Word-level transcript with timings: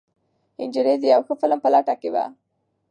نجلۍ 0.67 0.95
د 0.99 1.03
یو 1.13 1.21
ښه 1.27 1.33
فلم 1.41 1.59
په 1.63 1.69
لټه 1.73 1.95
کې 2.01 2.09
وه. 2.13 2.25